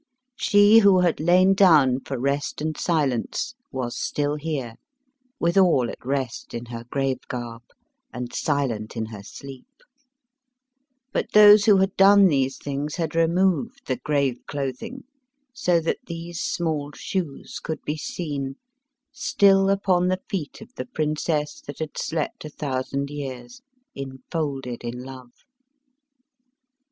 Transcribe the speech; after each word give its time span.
She 0.39 0.79
who 0.79 1.01
had 1.01 1.19
lain 1.19 1.53
down 1.53 1.99
for 1.99 2.17
rest 2.17 2.59
and 2.59 2.75
silence 2.75 3.53
was 3.71 3.95
still 3.95 4.33
here, 4.35 4.77
withal 5.39 5.91
at 5.91 6.03
rest 6.03 6.55
in 6.55 6.65
her 6.65 6.85
grave 6.89 7.19
garb, 7.27 7.61
and 8.11 8.33
silent 8.33 8.97
in 8.97 9.05
her 9.05 9.21
sleep; 9.21 9.67
but 11.13 11.33
those 11.33 11.65
who 11.65 11.77
had 11.77 11.95
done 11.97 12.29
these 12.29 12.57
things 12.57 12.95
had 12.95 13.13
removed 13.13 13.85
the 13.85 13.97
grave 13.97 14.39
clothing 14.47 15.03
so 15.53 15.79
that 15.79 15.99
these 16.07 16.39
small 16.39 16.91
shoes 16.95 17.59
could 17.59 17.83
be 17.83 17.95
seen, 17.95 18.55
still 19.11 19.69
upon 19.69 20.07
the 20.07 20.23
feet 20.27 20.61
of 20.61 20.73
the 20.77 20.87
princess 20.87 21.61
that 21.67 21.77
had 21.77 21.95
slept 21.95 22.43
a 22.43 22.49
thousand 22.49 23.11
years, 23.11 23.61
enfolded 23.95 24.83
in 24.83 25.03
love. 25.03 25.29